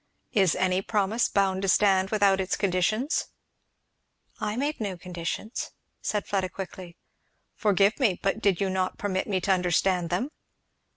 [0.31, 3.27] "Is any promise bound to stand without its conditions?"
[4.39, 5.69] "I made no conditions,"
[6.01, 6.97] said Fleda quickly.
[7.53, 10.29] "Forgive me, but did you not permit me to understand them?"